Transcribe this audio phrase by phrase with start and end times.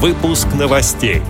[0.00, 1.22] Выпуск новостей.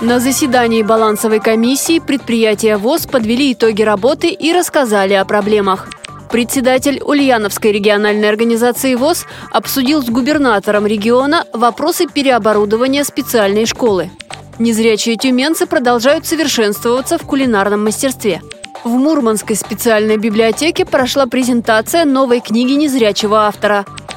[0.00, 5.90] На заседании балансовой комиссии предприятия ВОЗ подвели итоги работы и рассказали о проблемах.
[6.30, 14.10] Председатель Ульяновской региональной организации ВОЗ обсудил с губернатором региона вопросы переоборудования специальной школы.
[14.58, 18.40] Незрячие тюменцы продолжают совершенствоваться в кулинарном мастерстве.
[18.84, 23.84] В Мурманской специальной библиотеке прошла презентация новой книги незрячего автора.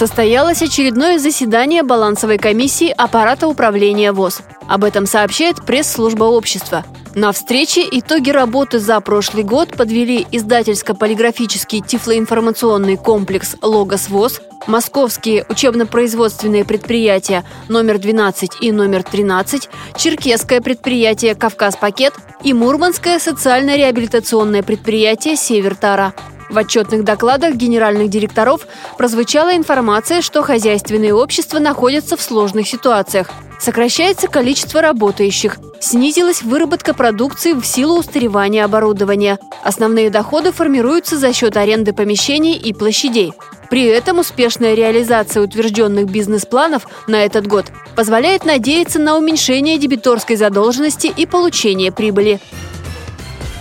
[0.00, 4.40] Состоялось очередное заседание балансовой комиссии аппарата управления ВОЗ.
[4.66, 6.86] Об этом сообщает пресс-служба общества.
[7.14, 16.64] На встрече итоги работы за прошлый год подвели издательско-полиграфический тифлоинформационный комплекс «Логос ВОЗ», московские учебно-производственные
[16.64, 26.14] предприятия номер 12 и номер 13, черкесское предприятие «Кавказ-пакет» и мурманское социально-реабилитационное предприятие «Север-Тара».
[26.50, 28.66] В отчетных докладах генеральных директоров
[28.98, 33.30] прозвучала информация, что хозяйственные общества находятся в сложных ситуациях.
[33.60, 39.38] Сокращается количество работающих, снизилась выработка продукции в силу устаревания оборудования.
[39.62, 43.32] Основные доходы формируются за счет аренды помещений и площадей.
[43.68, 51.06] При этом успешная реализация утвержденных бизнес-планов на этот год позволяет надеяться на уменьшение дебиторской задолженности
[51.06, 52.40] и получение прибыли.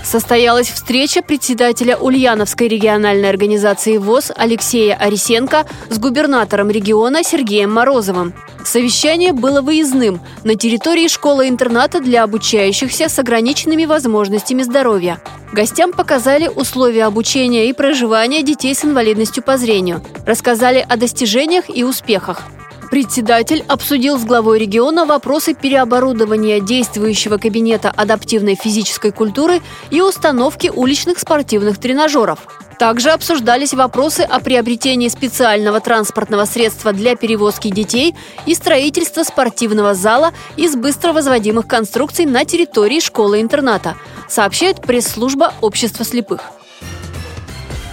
[0.09, 8.33] Состоялась встреча председателя Ульяновской региональной организации ВОЗ Алексея Арисенко с губернатором региона Сергеем Морозовым.
[8.65, 15.21] Совещание было выездным на территории школы-интерната для обучающихся с ограниченными возможностями здоровья.
[15.53, 21.83] Гостям показали условия обучения и проживания детей с инвалидностью по зрению, рассказали о достижениях и
[21.83, 22.41] успехах.
[22.89, 31.19] Председатель обсудил с главой региона вопросы переоборудования действующего кабинета адаптивной физической культуры и установки уличных
[31.19, 32.39] спортивных тренажеров.
[32.79, 40.31] Также обсуждались вопросы о приобретении специального транспортного средства для перевозки детей и строительства спортивного зала
[40.55, 43.97] из быстро возводимых конструкций на территории школы-интерната,
[44.27, 46.58] сообщает пресс-служба Общества слепых.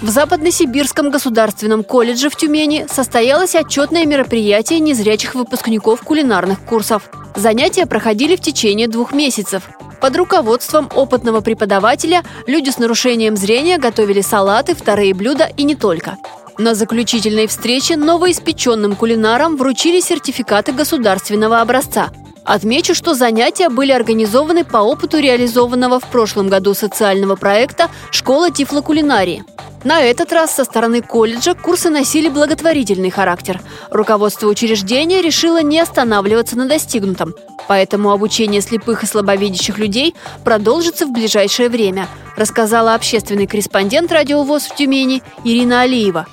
[0.03, 7.09] В Западносибирском государственном колледже в Тюмени состоялось отчетное мероприятие незрячих выпускников кулинарных курсов.
[7.34, 9.62] Занятия проходили в течение двух месяцев.
[10.01, 16.19] Под руководством опытного преподавателя люди с нарушением зрения готовили салаты, вторые блюда и не только.
[16.59, 22.11] На заключительной встрече новоиспеченным кулинарам вручили сертификаты государственного образца.
[22.45, 29.45] Отмечу, что занятия были организованы по опыту реализованного в прошлом году социального проекта «Школа тифлокулинарии».
[29.84, 33.60] На этот раз со стороны колледжа курсы носили благотворительный характер.
[33.91, 37.34] Руководство учреждения решило не останавливаться на достигнутом.
[37.69, 40.14] Поэтому обучение слепых и слабовидящих людей
[40.44, 46.26] продолжится в ближайшее время, рассказала общественный корреспондент радиовоз в Тюмени Ирина Алиева.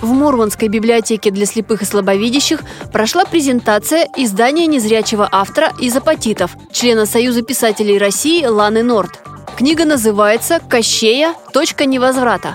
[0.00, 2.60] В Мурманской библиотеке для слепых и слабовидящих
[2.92, 9.27] прошла презентация издания незрячего автора из апатитов, члена Союза писателей России Ланы Норт.
[9.58, 11.34] Книга называется «Кощея.
[11.52, 12.54] Точка невозврата».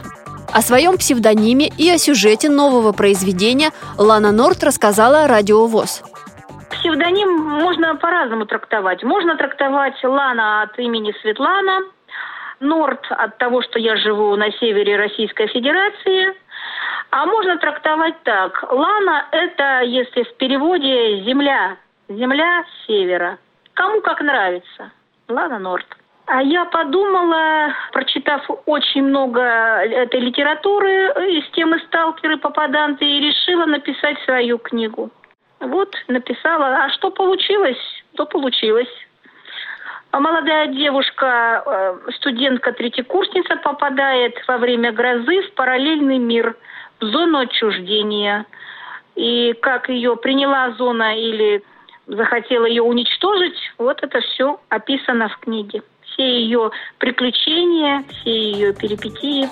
[0.53, 6.01] О своем псевдониме и о сюжете нового произведения Лана Норт рассказала радиовоз.
[6.71, 7.29] Псевдоним
[7.61, 9.03] можно по-разному трактовать.
[9.03, 11.81] Можно трактовать Лана от имени Светлана,
[12.61, 16.33] Норт от того, что я живу на севере Российской Федерации,
[17.09, 18.63] а можно трактовать так.
[18.71, 21.75] Лана– это, если в переводе, земля,
[22.07, 23.39] земля севера.
[23.73, 24.89] Кому как нравится.
[25.27, 25.85] Лана Норт.
[26.35, 34.17] А я подумала, прочитав очень много этой литературы из темы сталкеры, попаданты, и решила написать
[34.25, 35.11] свою книгу.
[35.59, 36.85] Вот написала.
[36.85, 37.77] А что получилось,
[38.15, 38.89] то получилось.
[40.09, 46.55] А молодая девушка, э, студентка-третьекурсница, попадает во время грозы в параллельный мир,
[46.99, 48.47] в зону отчуждения.
[49.13, 51.63] И как ее приняла зона или
[52.07, 55.83] захотела ее уничтожить, вот это все описано в книге
[56.13, 59.49] все ее приключения, все ее перипетии.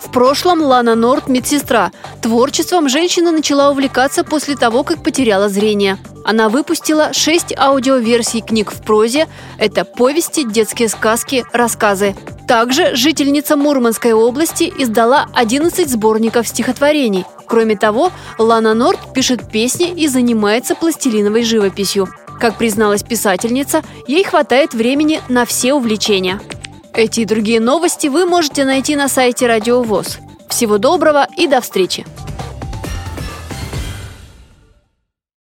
[0.00, 1.90] В прошлом Лана Норт– медсестра.
[2.22, 5.98] Творчеством женщина начала увлекаться после того, как потеряла зрение.
[6.24, 9.26] Она выпустила шесть аудиоверсий книг в прозе.
[9.58, 12.14] Это повести, детские сказки, рассказы.
[12.46, 17.24] Также жительница Мурманской области издала 11 сборников стихотворений.
[17.46, 22.08] Кроме того, Лана Норт пишет песни и занимается пластилиновой живописью.
[22.40, 26.40] Как призналась писательница, ей хватает времени на все увлечения.
[26.94, 30.18] Эти и другие новости вы можете найти на сайте Радио ВОЗ.
[30.48, 32.04] Всего доброго и до встречи!